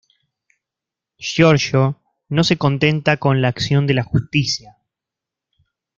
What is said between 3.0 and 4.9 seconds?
con la acción de la justicia.